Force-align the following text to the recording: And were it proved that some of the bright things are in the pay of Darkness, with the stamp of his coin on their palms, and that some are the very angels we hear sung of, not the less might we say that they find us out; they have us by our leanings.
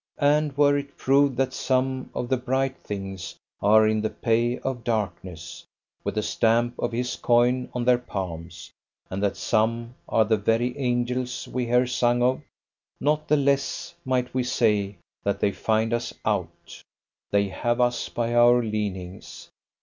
And 0.17 0.57
were 0.57 0.75
it 0.79 0.97
proved 0.97 1.37
that 1.37 1.53
some 1.53 2.09
of 2.15 2.27
the 2.27 2.35
bright 2.37 2.75
things 2.77 3.35
are 3.61 3.87
in 3.87 4.01
the 4.01 4.09
pay 4.09 4.57
of 4.57 4.83
Darkness, 4.83 5.63
with 6.03 6.15
the 6.15 6.23
stamp 6.23 6.73
of 6.79 6.91
his 6.91 7.15
coin 7.15 7.69
on 7.75 7.85
their 7.85 7.99
palms, 7.99 8.71
and 9.11 9.21
that 9.21 9.37
some 9.37 9.93
are 10.09 10.25
the 10.25 10.37
very 10.37 10.75
angels 10.75 11.47
we 11.47 11.67
hear 11.67 11.85
sung 11.85 12.23
of, 12.23 12.41
not 12.99 13.27
the 13.27 13.37
less 13.37 13.93
might 14.03 14.33
we 14.33 14.43
say 14.43 14.95
that 15.23 15.39
they 15.39 15.51
find 15.51 15.93
us 15.93 16.15
out; 16.25 16.81
they 17.29 17.49
have 17.49 17.79
us 17.79 18.09
by 18.09 18.33
our 18.33 18.63
leanings. 18.63 19.49